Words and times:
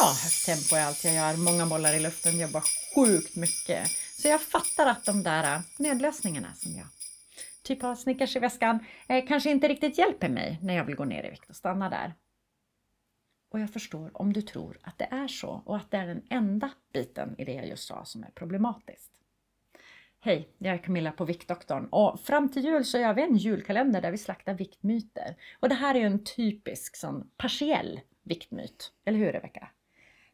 Ja, 0.00 0.06
högt 0.22 0.46
tempo 0.46 0.76
är 0.76 0.86
allt 0.86 1.04
jag 1.04 1.14
gör, 1.14 1.36
många 1.36 1.66
bollar 1.66 1.94
i 1.94 2.00
luften, 2.00 2.40
jobbar 2.40 2.64
sjukt 2.94 3.36
mycket. 3.36 3.90
Så 3.90 4.28
jag 4.28 4.40
fattar 4.40 4.86
att 4.86 5.04
de 5.04 5.22
där 5.22 5.54
äh, 5.54 5.60
nödlösningarna 5.78 6.54
som 6.54 6.72
jag 6.76 6.86
typ 7.66 7.82
har 7.82 7.94
Snickers 7.94 8.36
i 8.36 8.38
väskan 8.38 8.78
eh, 9.08 9.26
kanske 9.26 9.50
inte 9.50 9.68
riktigt 9.68 9.98
hjälper 9.98 10.28
mig 10.28 10.58
när 10.62 10.76
jag 10.76 10.84
vill 10.84 10.96
gå 10.96 11.04
ner 11.04 11.24
i 11.24 11.30
vikt 11.30 11.50
och 11.50 11.56
stanna 11.56 11.90
där. 11.90 12.14
Och 13.50 13.60
jag 13.60 13.70
förstår 13.70 14.10
om 14.14 14.32
du 14.32 14.42
tror 14.42 14.78
att 14.82 14.98
det 14.98 15.08
är 15.10 15.28
så 15.28 15.62
och 15.66 15.76
att 15.76 15.90
det 15.90 15.96
är 15.96 16.06
den 16.06 16.22
enda 16.30 16.70
biten 16.92 17.34
i 17.38 17.44
det 17.44 17.52
jag 17.52 17.68
just 17.68 17.88
sa 17.88 18.04
som 18.04 18.22
är 18.24 18.30
problematiskt. 18.30 19.12
Hej, 20.20 20.48
jag 20.58 20.74
är 20.74 20.78
Camilla 20.78 21.12
på 21.12 21.24
Viktdoktorn 21.24 21.86
och 21.86 22.20
fram 22.20 22.48
till 22.48 22.64
jul 22.64 22.84
så 22.84 22.98
gör 22.98 23.14
vi 23.14 23.22
en 23.22 23.36
julkalender 23.36 24.00
där 24.00 24.10
vi 24.10 24.18
slaktar 24.18 24.54
viktmyter. 24.54 25.36
Och 25.60 25.68
det 25.68 25.74
här 25.74 25.94
är 25.94 25.98
ju 25.98 26.06
en 26.06 26.24
typisk 26.24 26.96
sån 26.96 27.30
partiell 27.36 28.00
viktmyt, 28.22 28.92
eller 29.04 29.18
hur 29.18 29.32
Rebecka? 29.32 29.68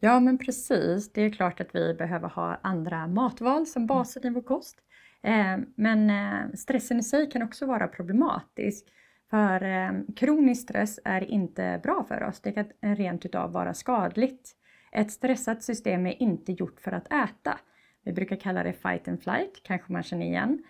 Ja 0.00 0.20
men 0.20 0.38
precis, 0.38 1.12
det 1.12 1.22
är 1.22 1.30
klart 1.30 1.60
att 1.60 1.74
vi 1.74 1.94
behöver 1.94 2.28
ha 2.28 2.60
andra 2.62 3.06
matval 3.06 3.66
som 3.66 3.86
basen 3.86 4.26
i 4.26 4.30
vår 4.30 4.42
kost. 4.42 4.80
Eh, 5.22 5.58
men 5.74 6.10
eh, 6.10 6.54
stressen 6.54 6.98
i 6.98 7.02
sig 7.02 7.30
kan 7.30 7.42
också 7.42 7.66
vara 7.66 7.88
problematisk. 7.88 8.86
För 9.30 9.62
eh, 9.62 9.92
kronisk 10.16 10.62
stress 10.62 11.00
är 11.04 11.24
inte 11.24 11.80
bra 11.82 12.04
för 12.08 12.22
oss, 12.22 12.40
det 12.40 12.52
kan 12.52 12.66
rent 12.80 13.26
utav 13.26 13.52
vara 13.52 13.74
skadligt. 13.74 14.54
Ett 14.92 15.10
stressat 15.10 15.62
system 15.62 16.06
är 16.06 16.22
inte 16.22 16.52
gjort 16.52 16.80
för 16.80 16.92
att 16.92 17.12
äta. 17.12 17.58
Vi 18.02 18.12
brukar 18.12 18.36
kalla 18.36 18.62
det 18.62 18.72
fight 18.72 19.08
and 19.08 19.22
flight, 19.22 19.60
kanske 19.62 19.92
man 19.92 20.02
känner 20.02 20.26
igen. 20.26 20.64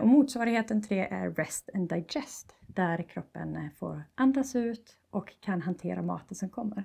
Och 0.00 0.08
motsvarigheten 0.08 0.82
till 0.82 0.96
det 0.96 1.08
är 1.14 1.30
rest 1.30 1.70
and 1.74 1.88
digest, 1.88 2.54
där 2.66 3.02
kroppen 3.02 3.70
får 3.78 4.02
andas 4.14 4.56
ut 4.56 4.96
och 5.10 5.40
kan 5.40 5.62
hantera 5.62 6.02
maten 6.02 6.34
som 6.34 6.48
kommer. 6.48 6.84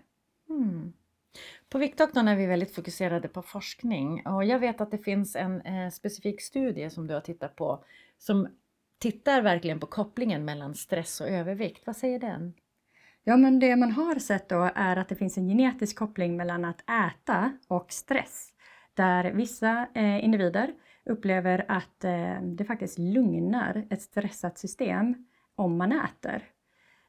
Mm. 0.50 0.94
På 1.70 1.78
Viktdoktorn 1.78 2.28
är 2.28 2.36
vi 2.36 2.46
väldigt 2.46 2.76
fokuserade 2.76 3.28
på 3.28 3.42
forskning 3.42 4.26
och 4.26 4.46
jag 4.46 4.60
vet 4.60 4.82
att 4.82 4.92
det 4.92 4.98
finns 4.98 5.36
en 5.36 5.62
eh, 5.62 5.90
specifik 5.90 6.42
studie 6.42 6.90
som 6.90 7.08
du 7.08 7.14
har 7.14 7.22
tittat 7.22 7.56
på 7.56 7.84
som 8.18 8.48
tittar 9.00 9.42
verkligen 9.42 9.80
på 9.80 9.86
kopplingen 9.86 10.46
mellan 10.46 10.76
stress 10.76 11.22
och 11.22 11.28
övervikt. 11.28 11.88
Vad 11.88 11.98
säger 11.98 12.20
den? 12.20 12.54
Ja, 13.24 13.38
men 13.38 13.60
det 13.60 13.76
man 13.76 13.92
har 13.92 14.16
sett 14.16 14.50
då 14.50 14.70
är 14.76 14.98
att 14.98 15.10
det 15.10 15.16
finns 15.16 15.38
en 15.38 15.48
genetisk 15.48 15.96
koppling 15.96 16.38
mellan 16.38 16.66
att 16.66 16.82
äta 16.82 17.58
och 17.68 17.92
stress. 17.92 18.50
Där 18.94 19.32
vissa 19.32 19.88
eh, 19.94 20.26
individer 20.26 20.74
upplever 21.06 21.66
att 21.68 22.04
eh, 22.04 22.42
det 22.42 22.66
faktiskt 22.66 22.98
lugnar 22.98 23.88
ett 23.90 24.02
stressat 24.02 24.58
system 24.58 25.28
om 25.56 25.78
man 25.78 25.92
äter. 25.92 26.44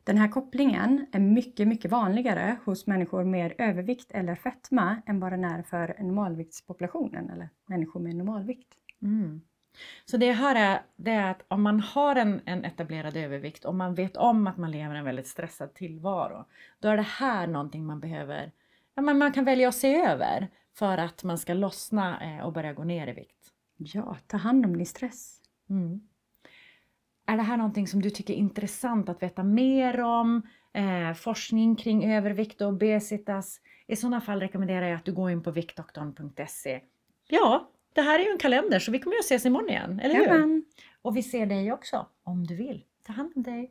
Den 0.05 0.19
här 0.19 0.29
kopplingen 0.29 1.07
är 1.13 1.21
mycket, 1.21 1.69
mycket 1.69 1.91
vanligare 1.91 2.57
hos 2.65 2.87
människor 2.87 3.25
med 3.25 3.53
övervikt 3.59 4.11
eller 4.11 4.35
fetma 4.35 5.03
än 5.07 5.21
vad 5.21 5.33
den 5.33 5.45
är 5.45 5.63
för 5.63 5.97
normalviktspopulationen 5.99 7.31
eller 7.31 7.49
människor 7.67 8.01
med 8.01 8.17
normalvikt. 8.17 8.69
Mm. 9.03 9.41
Så 10.05 10.17
det 10.17 10.27
jag 10.27 10.35
hör 10.35 10.55
är, 10.55 10.83
det 10.97 11.11
är 11.11 11.31
att 11.31 11.45
om 11.49 11.63
man 11.63 11.81
har 11.81 12.17
en, 12.17 12.41
en 12.45 12.65
etablerad 12.65 13.17
övervikt 13.17 13.65
och 13.65 13.75
man 13.75 13.95
vet 13.95 14.17
om 14.17 14.47
att 14.47 14.57
man 14.57 14.71
lever 14.71 14.95
en 14.95 15.05
väldigt 15.05 15.27
stressad 15.27 15.75
tillvaro, 15.75 16.45
då 16.79 16.89
är 16.89 16.97
det 16.97 17.03
här 17.03 17.47
någonting 17.47 17.87
man 17.87 18.01
behöver, 18.01 18.53
ja, 18.95 19.03
men 19.03 19.19
man 19.19 19.33
kan 19.33 19.45
välja 19.45 19.69
att 19.69 19.75
se 19.75 19.97
över 19.97 20.49
för 20.75 20.99
att 20.99 21.25
man 21.25 21.39
ska 21.39 21.55
lossna 21.55 22.37
eh, 22.37 22.45
och 22.45 22.53
börja 22.53 22.73
gå 22.73 22.85
ner 22.85 23.07
i 23.07 23.13
vikt. 23.13 23.53
Ja, 23.77 24.17
ta 24.27 24.37
hand 24.37 24.67
om 24.67 24.77
din 24.77 24.87
stress. 24.87 25.41
Mm. 25.71 26.01
Är 27.33 27.37
det 27.37 27.43
här 27.43 27.57
någonting 27.57 27.87
som 27.87 28.03
du 28.03 28.11
tycker 28.11 28.35
är 28.35 28.39
intressant 28.39 29.09
att 29.09 29.23
veta 29.23 29.43
mer 29.43 30.01
om? 30.01 30.43
Eh, 30.75 31.15
forskning 31.15 31.77
kring 31.77 32.13
övervikt 32.13 32.61
och 32.61 32.69
obesitas? 32.69 33.61
I 33.87 33.97
sådana 33.97 34.21
fall 34.21 34.41
rekommenderar 34.41 34.87
jag 34.87 34.97
att 34.97 35.05
du 35.05 35.13
går 35.13 35.31
in 35.31 35.43
på 35.43 35.51
viktdoktorn.se. 35.51 36.81
Ja, 37.29 37.71
det 37.95 38.01
här 38.01 38.21
är 38.21 38.25
ju 38.25 38.31
en 38.31 38.39
kalender 38.39 38.79
så 38.79 38.93
vi 38.93 38.99
kommer 38.99 39.15
ju 39.15 39.19
att 39.19 39.25
ses 39.25 39.47
imorgon 39.47 39.71
igen, 39.71 40.01
eller 40.01 40.15
hur? 40.15 40.25
Jamen. 40.25 40.65
Och 41.03 41.17
vi 41.17 41.23
ser 41.23 41.47
dig 41.47 41.73
också 41.73 42.07
om 42.23 42.47
du 42.47 42.57
vill. 42.57 42.85
Ta 43.07 43.13
hand 43.13 43.33
om 43.37 43.43
dig. 43.43 43.71